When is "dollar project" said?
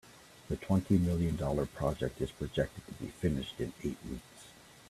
1.35-2.19